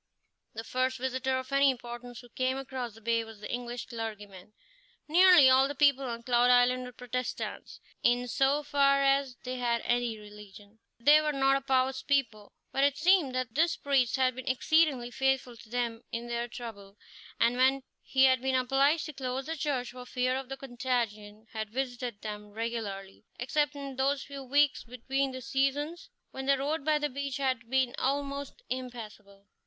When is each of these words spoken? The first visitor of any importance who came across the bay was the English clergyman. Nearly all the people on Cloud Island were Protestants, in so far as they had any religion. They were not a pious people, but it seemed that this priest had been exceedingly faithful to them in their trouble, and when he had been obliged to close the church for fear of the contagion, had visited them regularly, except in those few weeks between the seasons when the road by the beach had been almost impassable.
The 0.55 0.63
first 0.63 0.97
visitor 0.97 1.37
of 1.37 1.51
any 1.51 1.69
importance 1.69 2.21
who 2.21 2.29
came 2.29 2.57
across 2.57 2.95
the 2.95 3.01
bay 3.01 3.23
was 3.23 3.39
the 3.39 3.53
English 3.53 3.85
clergyman. 3.85 4.53
Nearly 5.07 5.47
all 5.47 5.67
the 5.67 5.75
people 5.75 6.05
on 6.05 6.23
Cloud 6.23 6.49
Island 6.49 6.85
were 6.85 6.91
Protestants, 6.91 7.79
in 8.01 8.27
so 8.27 8.63
far 8.63 9.03
as 9.03 9.35
they 9.43 9.57
had 9.57 9.81
any 9.85 10.17
religion. 10.17 10.79
They 10.99 11.21
were 11.21 11.31
not 11.31 11.55
a 11.57 11.61
pious 11.61 12.01
people, 12.01 12.51
but 12.71 12.83
it 12.83 12.97
seemed 12.97 13.35
that 13.35 13.53
this 13.53 13.77
priest 13.77 14.15
had 14.15 14.33
been 14.33 14.47
exceedingly 14.47 15.11
faithful 15.11 15.55
to 15.57 15.69
them 15.69 16.01
in 16.11 16.25
their 16.27 16.47
trouble, 16.47 16.97
and 17.39 17.55
when 17.55 17.83
he 18.01 18.23
had 18.23 18.41
been 18.41 18.55
obliged 18.55 19.05
to 19.05 19.13
close 19.13 19.45
the 19.45 19.55
church 19.55 19.91
for 19.91 20.07
fear 20.07 20.35
of 20.35 20.49
the 20.49 20.57
contagion, 20.57 21.45
had 21.53 21.69
visited 21.69 22.21
them 22.23 22.49
regularly, 22.49 23.23
except 23.37 23.75
in 23.75 23.97
those 23.97 24.23
few 24.23 24.41
weeks 24.43 24.83
between 24.83 25.31
the 25.31 25.41
seasons 25.41 26.09
when 26.31 26.47
the 26.47 26.57
road 26.57 26.83
by 26.83 26.97
the 26.97 27.07
beach 27.07 27.37
had 27.37 27.69
been 27.69 27.93
almost 27.99 28.63
impassable. 28.67 29.45